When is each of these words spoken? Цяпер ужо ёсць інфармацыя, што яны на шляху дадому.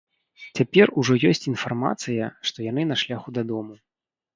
Цяпер 0.59 0.93
ужо 1.01 1.19
ёсць 1.33 1.47
інфармацыя, 1.53 2.33
што 2.51 2.69
яны 2.73 2.91
на 2.93 3.03
шляху 3.07 3.41
дадому. 3.41 3.83